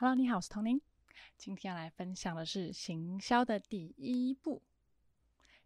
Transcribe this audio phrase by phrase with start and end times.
[0.00, 0.80] Hello，你好，我是童宁。
[1.36, 4.62] 今天要来分享的是行销的第一步。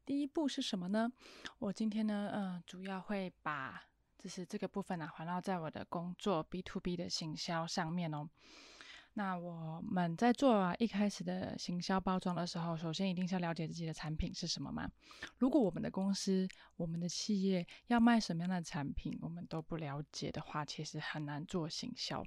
[0.05, 1.13] 第一步是什么呢？
[1.61, 3.81] 我今天呢，嗯，主要会把
[4.19, 8.29] 就是这个部分呢，环绕在我的工作 B to B 的行销上面哦。
[9.17, 14.91] 那我们在做一开始的行销包装的时候，首先一定是要了解自己的产品是什么嘛。
[15.39, 22.25] 如果我们的公司、我们的企业要卖什么样的产品，我们都不了解的话，其实很难做行销。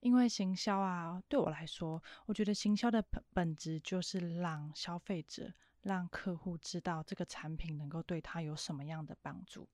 [0.00, 5.50] 因为行销啊，对我来说，我觉得行销的本本质就是让消费者、
[5.82, 9.66] 让客户知道这个产品能够对他有什么样的帮助。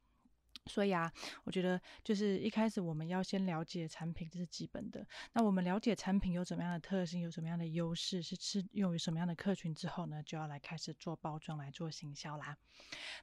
[0.66, 1.10] 所以啊，
[1.44, 5.06] 我觉得就是一开始我们要先了解产品，这是基本的。
[5.32, 12.56] 那我们了解产品有怎么样的特性，有什么样的优势，是适用于什么样的客群之后呢，就要来开始做包装，来做行销啦。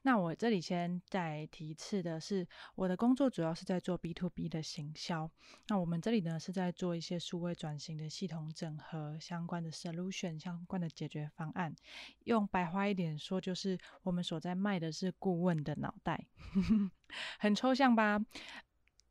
[0.01, 5.29] 那我这里先再提一次的是，我的工作主要是在做 B to B 的行销。
[5.67, 11.75] 那我们这里呢是在做一些数位转型的系统整合相关的 solution，相关的解决方案。
[12.23, 16.25] 用白话一点说，就是我们所在卖的是顾问的脑袋。
[17.39, 18.19] 很抽象吧？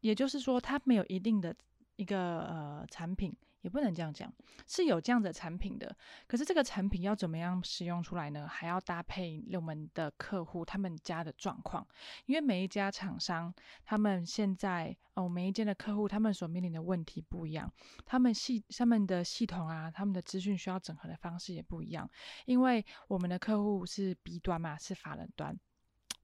[0.01, 1.55] 也就是说，它没有一定的
[1.97, 4.33] 一个呃产品，也不能这样讲，
[4.67, 5.97] 是有这样的产品的。
[6.27, 8.49] 可是这个产品要怎么样使用出来呢？
[8.49, 11.87] 还要搭配我们的客户他们家的状况，
[12.27, 17.73] 因为每一家厂商他们现在哦，每一间的客户他们所面临的问题不一样，
[18.05, 22.11] 他们系他们的系统啊，他们的资讯需要整合的方式也不一样。
[22.45, 25.57] 因为我们的客户是 B 端嘛，是法人端。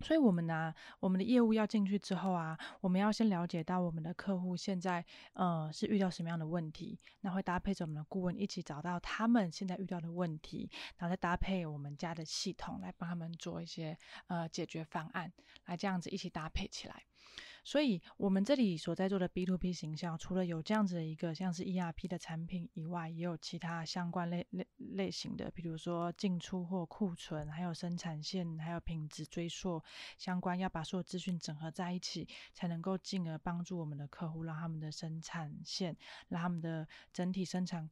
[0.01, 15.33] 所以，我们呢，我们的业务要进去之后啊，我们要先了解到我们的客户现在呃是遇到什么样的问题，那会搭配着我们的顾问一起找到他们现在遇到的问题，然后再搭配我们家的系统来帮他们做一些呃解决方案，
[15.67, 17.03] 来这样子一起搭配起来。
[17.69, 29.83] 所以，我们这里所在做的 B to B 形象，除了有这样子的一个像是 ERP 的产品以外，也有其他相关类类类型的，比如说进出货库存，还有生产线，还有品质追溯
[30.17, 35.95] 相关，要把所有资讯整合在一起，才能够进而帮助我们的客户，让他们的生产线，
[36.29, 37.91] 让他们的整体生产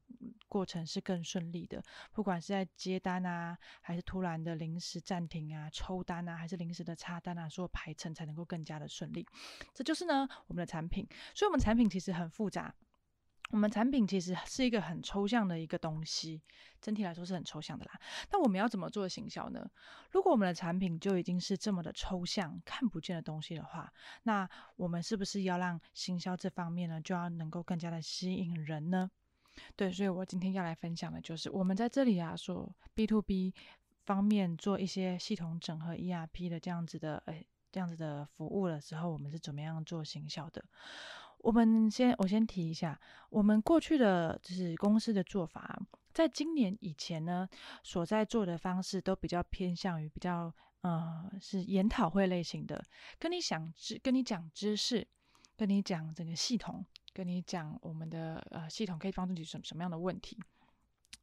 [0.48, 1.84] 过程是更顺利的。
[2.12, 9.26] 不管是在接单啊，还是突然的临时暂停啊、抽单啊，还是临时的插单啊，所有排程才能够更加的顺利。
[9.74, 11.06] 这就是呢，我们的产品。
[11.34, 12.74] 所以，我们产品其实很复杂。
[13.50, 16.42] 我们产品其实是一个很抽象的一个东西，
[16.80, 17.92] 整体来说是很抽象的啦。
[18.32, 19.64] 那我们要怎么做行销呢？
[20.10, 23.92] 如果我们的产品就已经是这么的抽象、看不见的东西的话，
[24.24, 29.08] 那我们是不是要让行销这方面呢，就要能够更加的吸引人呢？
[29.76, 33.54] 对，所以我今天要来分享的就是我们在这里啊，说 B to B
[34.04, 37.46] 方面做一些系统整合 ERP 的这样子的，诶。
[37.76, 40.64] 这样子的服务的时候，我们是怎么样做行销的？
[41.40, 42.98] 我们先我先提一下，
[43.28, 45.78] 我们过去的就是公司的做法，
[46.14, 47.46] 在今年以前呢，
[47.82, 50.50] 所在做的方式都比较偏向于比较
[50.80, 52.82] 呃是研讨会类型的，
[53.18, 55.06] 跟你讲知跟你讲知识，
[55.54, 56.82] 跟你讲整个系统，
[57.12, 60.38] 跟你讲我们的呃系统可以帮助你什什么样的问题。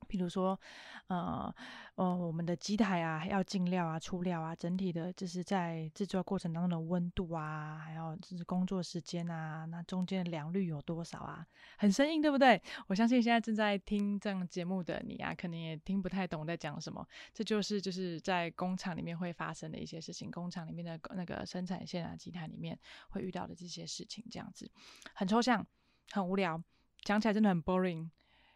[0.03, 0.59] 比如说，
[1.07, 1.53] 呃，
[1.95, 11.45] 呃，我们的机台啊，要进料啊、出料啊，整体的就是在制作过程当中的温度啊，还有就是工作时间啊，那中间的良率有多少啊？
[11.77, 12.61] 很生硬，对不对？
[12.87, 17.05] 我相信现在正在听这样节目的你啊，可能也听不太懂我在讲什么。
[17.33, 22.77] 这就是就是在工厂里面会发生的一些事情，工厂里面的那个生产线啊、机台里面
[23.09, 24.69] 会遇到的这些事情，这样子
[25.13, 25.65] 很抽象、
[26.11, 26.61] 很无聊，
[27.03, 28.09] 讲起来真的很 boring。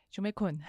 [0.09, 0.59] 就没困，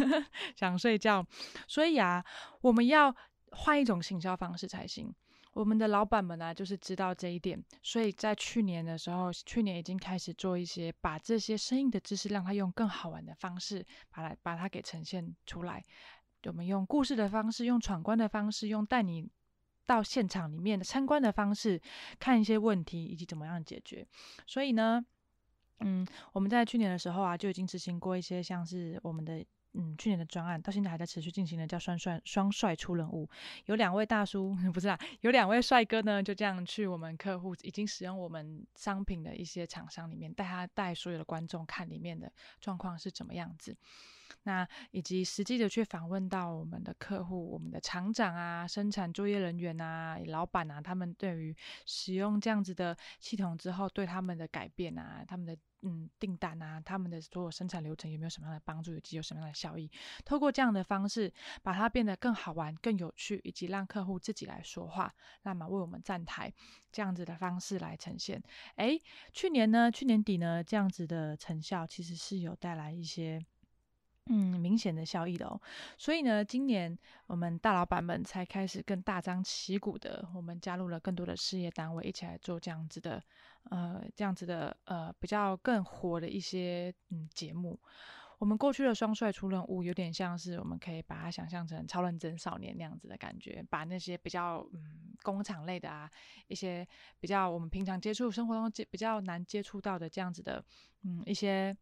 [0.56, 1.26] 想睡觉，
[1.66, 2.24] 所以啊，
[2.60, 3.14] 我们要
[3.50, 5.12] 换一种行销方式才行。
[5.54, 15.82] 我们的老板们呢，就是知道这一点，所以在去年的时候，去年已经开始做一些把这些生硬的知识，让他用更好玩的方式，把它把它给呈现出来。
[16.44, 19.28] 我们用故事的方式，用闯关的方式，用带你
[19.84, 21.78] 到现场里面的参观的方式，
[22.18, 24.06] 看一些问题以及怎么样解决。
[24.46, 25.04] 所以呢。
[25.84, 29.44] 嗯，我们在去年的时候啊，就已经执行过一些像是我们的
[29.74, 33.28] 嗯去年的专案，到现在还在持续进行的，叫双帅双帅出人物。
[33.66, 42.30] 有两位大叔 不是啊，有两位帅哥呢，就这样去我们客户已经使用我们商品的一些厂商里面，带他带所有的观众看里面的
[42.60, 43.76] 状况是怎么样子。
[44.44, 51.56] 那以及实际的去访问到我们的客户、我们的厂长啊、生产作业人员啊、老板啊，他们对于
[51.86, 59.90] 使用这样子的系统之后，对他们的改变啊、他们的嗯订单啊、他们的所有生产流程有没有什么样的帮助，以及有什么样的效益？
[60.24, 66.52] 透过这样的方式，把它变得更好玩、更有趣，以及让客户自己来说话，那么为我们站台
[66.90, 68.42] 这样子的方式来呈现。
[68.74, 68.98] 哎，
[69.32, 73.44] 去年呢，去年底呢，这样子的成效其实是有带来一些。
[74.26, 75.60] 嗯，明显的效益的哦。
[75.98, 76.96] 所以呢，今年
[77.26, 83.20] 我们大老板们才开始更大张旗鼓的，我们加入了更多的事业单位，一起来做这样子的，
[83.70, 87.78] 呃，这样子的，呃，比较更火的一些嗯节目。
[88.38, 96.08] 我们过去的双帅出任务，有点像是我们可以把它想象成超认真少年那样子的感觉，把那些比较嗯工厂类的啊，
[96.46, 96.86] 一些
[97.18, 100.64] 比较我们平常接触生活中接比较难接触到的这样子的，
[101.02, 101.76] 嗯一些。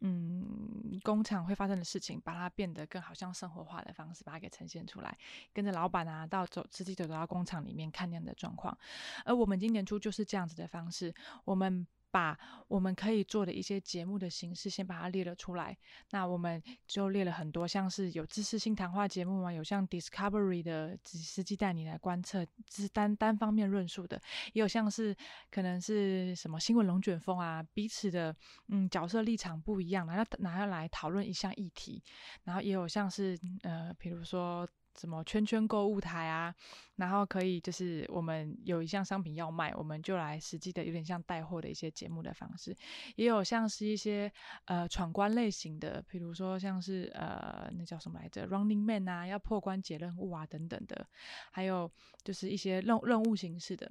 [0.00, 5.16] 嗯，工厂会发生的事情，把它变得更好像生活化的方式，把它给呈现出来。
[5.52, 8.76] 跟着老板啊，到走实际走到工厂里面看那样的状况。
[9.24, 11.14] 而我们今年初就是这样子的方式，
[11.44, 11.86] 我们。
[12.10, 12.38] 把
[12.68, 15.76] 我们可以做的一些节目的形式先把它列了出来，
[16.10, 24.20] 那我们就列了很多，像是有知识性谈话节目嘛，有像 Discovery 的实际带你来观测，是单单方面论述的，
[24.52, 25.14] 也有像是
[25.50, 28.34] 可能是什么新闻龙卷风啊，彼此的
[28.68, 32.02] 嗯角色立场不一样，拿拿来讨论一项议题，
[32.44, 34.68] 然后也有像是呃，比如说。
[34.96, 36.54] 什么圈圈购物台啊，
[36.96, 42.76] 然后可以就是我们有一项商品要卖，我们就来实际的有点像带货的一些节目的方式，
[43.16, 44.32] 也有像是一些
[44.66, 51.06] 呃闯关类型的，比如说像是呃那叫什么来着，Running Man 啊，要破关解任务啊等等的，
[51.50, 51.90] 还有
[52.24, 53.90] 就是一些任任务形式的。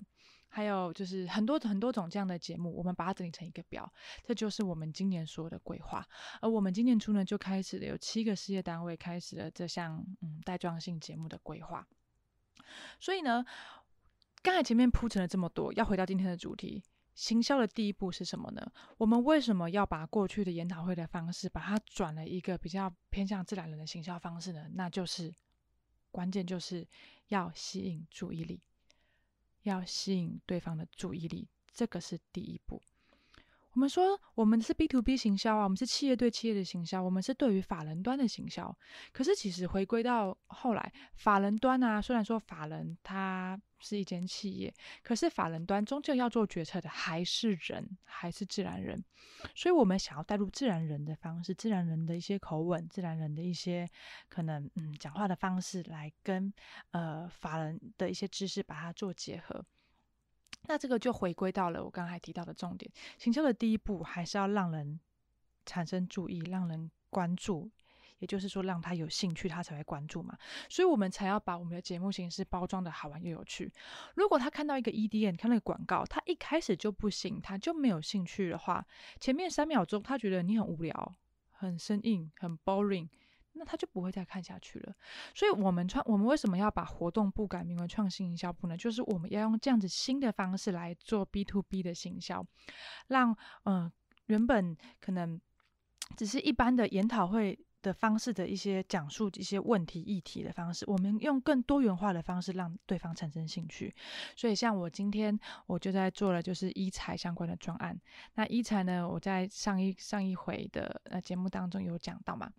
[0.50, 3.92] 还有就是很多很多种这样的节目，我们把它整理成一个表，
[4.24, 6.04] 这就是我们今年所有的规划。
[6.42, 11.88] 而我们今年初呢，就开始了有七个事业单位开始了这项嗯带状性节目的规划。
[13.00, 13.46] 所以呢，
[14.42, 16.84] 刚才前面铺陈了这么多，要回到今天的主题，
[17.14, 18.72] 行销的第一步是什么呢？
[18.98, 24.68] 我们为什么要把过去的研讨会的方式，把它转了一个比较偏向自然人的行销方式呢？
[24.74, 25.34] 那就是
[26.10, 26.88] 关键就是
[27.28, 28.62] 要吸引注意力。
[29.68, 32.82] 要吸引对方的注意力，这个是第一步。
[33.78, 38.76] 我们说我们是 B to B 行销啊，我们是企业对企业的行销，我们是对于法人端的行销。
[39.14, 49.00] 可是其实回归到后来，法人端啊，虽然说法人他是一间企业，可是法人端终究要做决策的还是人，还是自然人。
[49.54, 53.88] 所以我们想要带入自然人的方式，自然人的一些口吻，自然人的一些
[54.28, 56.52] 可能嗯讲话的方式，来跟
[56.94, 59.64] 呃法人的一些知识把它做结合。
[60.64, 65.00] 那这个就回归到了我刚才提到的重点，行销的第一步还是要让人
[65.66, 67.70] 产生注意，让人关注，
[68.20, 70.38] 也就是说让他有兴趣，他才会关注嘛。
[70.70, 73.72] 所以我们才要把我们的节目形式包装的好玩又有趣。
[74.16, 78.86] 如果他看到一个 EDN，看那个广告，他一开始就不行，他就没有兴趣的话，
[79.22, 81.16] 前面三秒钟他觉得你很无聊、
[81.52, 83.08] 很生硬、很 boring。
[83.58, 84.94] 那他就不会再看下去了。
[85.34, 88.78] 所以，我们创我们为什么要把活动部改名为创新营销部呢？
[88.78, 92.46] 就是我们要用这样子新的方式来做 B to B 的行销，
[93.08, 93.92] 让嗯
[94.28, 95.40] 原本可能
[96.16, 103.96] 只是一般的研讨会的方式的一些讲述一些问题议题的方式，我们用更多元化的方式让对方产生兴趣。
[104.36, 105.38] 所以，像我今天
[105.68, 107.98] 我就在做了就是医材相关的专案。
[108.34, 112.52] 那医材呢，我在上一上一回的呃节目当中有讲到嘛。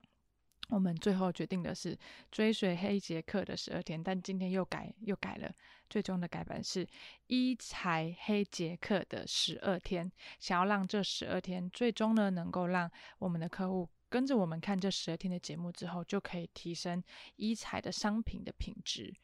[0.69, 1.99] 我们最后决定的是
[2.31, 5.51] 追随黑杰克的十二天，但今天又改又改了，
[5.89, 6.87] 最终的改版是
[7.27, 17.03] 一才黑杰克的十二天，想要让这十二天最终呢能够让我们的客户跟着我们看这十二天的节目之后，就可以提升
[17.37, 19.15] 一彩的商品的品质。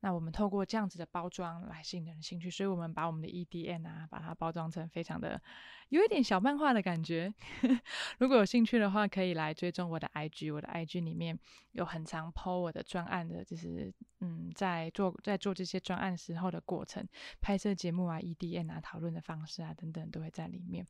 [0.00, 5.40] 那我们透过这样子的包装来吸引人兴趣，所以我们把我们的 EDN 啊，把它包装成非常的
[5.88, 7.32] 有一点小漫画的感觉。
[8.18, 11.36] 如果有兴趣的话，可以来追踪我的 IG，我的 IG 里面
[11.72, 13.92] 有很长 PO 我的专案的，就是
[14.26, 17.06] 嗯，在做在做这些专案时候的过程，
[17.40, 20.84] 拍摄节目啊，EDN 啊，讨论的方式啊等等都会在里面。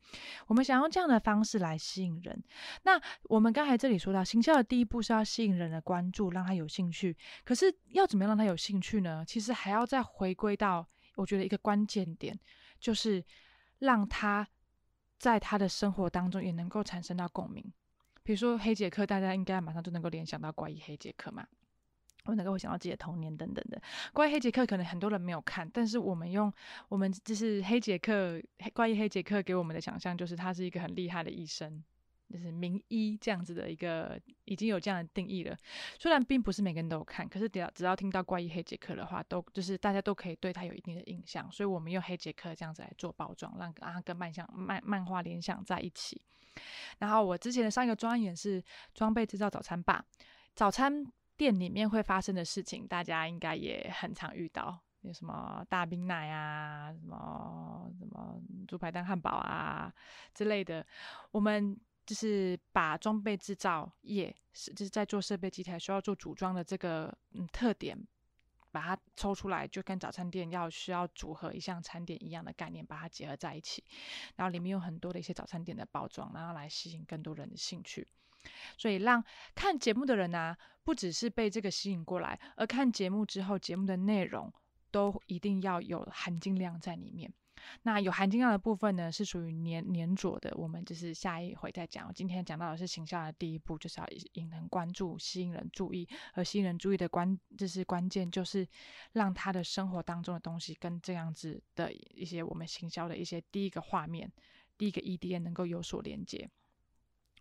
[0.47, 2.43] 我们想用这样的方式来吸引人。
[2.85, 7.17] 那我们刚才这里说到，行销的第一步是要吸引人的关注，让他有兴趣。
[7.45, 9.01] 可是要怎么样让他有兴趣？
[9.01, 12.39] 呢，其实还要再回归到，我觉得一个关键点，
[12.81, 13.23] 就是
[13.81, 14.49] 让他
[15.19, 17.73] 在他的生活当中也能够产生到共鸣。
[18.23, 21.47] 比如说黑杰克，大家应该马上就能够联想到怪异黑杰克嘛，
[22.27, 23.81] 我能够会想到自己的童年等等的。
[24.13, 26.53] 关于黑杰克可能很多人没有看，但是我们用
[26.89, 28.43] 我们就是黑杰克
[28.73, 31.83] 怪异黑杰克给我们的想象，就是他是一个很厉害的医生。
[32.29, 35.57] 就是名医这样子的一个，已经有这样的定义了。
[35.97, 41.49] 虽然并不是每个人都有看，可是只要只要听到怪异黑杰克的话，都就是大家都可以对他有一定的印象。
[41.53, 46.21] 所以我们用黑杰克这样子来做包装，让啊跟漫像漫漫画联想在一起。
[46.99, 48.61] 然后我之前的上一个专业是
[48.93, 50.05] 装备制造早餐吧，
[50.57, 51.07] 早餐
[51.37, 59.93] 店里面会发生的事情，大家应该也很常遇到，有什么大冰奶啊，什么什么猪排蛋汉堡啊
[60.35, 60.87] 之类的，
[61.31, 61.79] 我们。
[62.07, 67.99] 就是把装备制造业是就是在做设备机台需要做组装的这个嗯特点，
[68.71, 73.83] 把它抽出来，就跟早餐店要需要组合一项餐点一样的概念，把它结合在一起。
[74.37, 78.07] 然后里面有很多的一些早餐店的包装，然后来吸引更多人的兴趣。
[78.77, 79.23] 所以让
[79.55, 84.53] 看节目的人呢，不只是被这个吸引过来，而看节目之后，节目的内容
[84.91, 87.33] 都一定要有含金量在里面。
[87.83, 90.53] 那有含金量的部分呢，是属于粘粘着的。
[90.57, 92.13] 我们就是下一回再讲。
[92.15, 96.07] 今天讲到的是形象的第一步，就是要引人关注、吸引人注意。
[96.35, 98.65] 而吸引人注意的关，就是关键，就是
[99.15, 104.31] 让他的生活当中的东西跟这样子的一些我们行销的一些第一个画面、
[104.79, 106.49] 第一个 EDN 能够有所连接。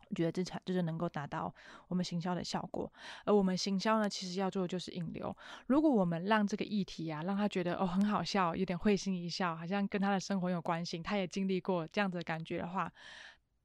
[0.10, 1.54] 我觉得这才就是能够达到
[1.88, 2.92] 我们行销的效果，
[3.26, 5.36] 而我们行销呢，其实要做的就是引流。
[5.68, 12.92] 如果我们让这个议题啊，让他觉得哦很好笑，有点会心一笑，好像跟他的生活有关系，他也经历过这样子的感觉的话，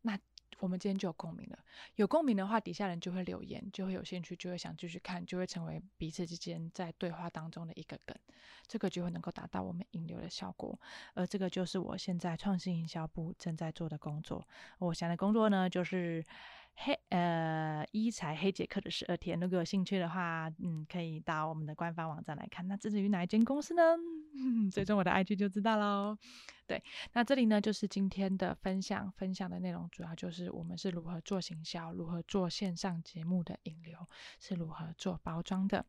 [0.02, 0.18] 那。
[0.60, 1.58] 我们今天就有共鸣了，
[1.96, 8.16] 有共鸣的话，底下人就会留言，就会有兴趣，就会想继续看，就会成为彼此之间在对话当中的一个梗，
[8.66, 10.78] 这个就会能够达到我们引流的效果。
[11.14, 14.46] 而这个就是我现在创新营销部正在做的工作。
[14.78, 16.24] 我想的工作呢，就是。
[16.74, 22.66] 黑呃，一才黑杰克的十二天，如果有兴趣的话，嗯，可以到我们的官方网站来看。
[22.66, 23.82] 那至于哪一间公司呢？
[24.72, 26.16] 追踪我的 IG 就知道喽。
[26.66, 34.08] 对，那这里呢就是今天的分享，分享的内容主要就是我们是如何做行销，如何做线上节目的引流，
[34.38, 35.84] 是如何做包装的。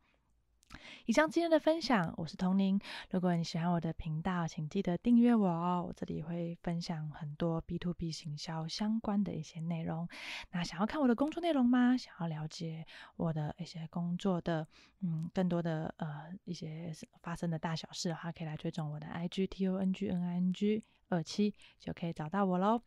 [1.05, 2.79] 以上今天的分享，我是童宁。
[3.09, 5.83] 如果你喜欢我的频道，请记得订阅我哦。
[5.87, 10.07] 我这里会分享很多 B to B 行销相关的一些内容。
[10.51, 11.97] 那想要看我的工作内容吗？
[11.97, 12.85] 想要了解
[13.15, 14.67] 我的一些工作的
[15.01, 22.81] 嗯更多的呃一些发生的大小事的话，可以来追踪我的 IG T O N G N I N G 二七，就可以找到我喽。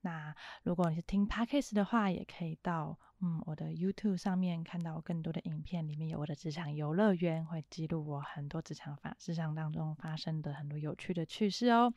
[0.00, 11.92] 那如果你是听 Podcast 的话，也可以到嗯我的 YouTube 上面看到更多的影片，里面有我的职场游乐园，会记录我很多职场发职场当中发生的很多有趣的趣事哦。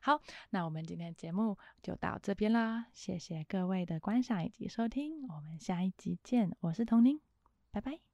[0.00, 7.20] 好，那我们今天节目就到这边啦，谢谢各位的观赏以及收听，我们下一集见，我是童宁，
[7.70, 8.11] 拜拜。